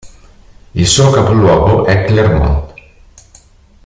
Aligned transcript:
Il 0.73 0.87
suo 0.87 1.11
capoluogo 1.11 1.85
è 1.85 2.05
Clermont. 2.05 2.73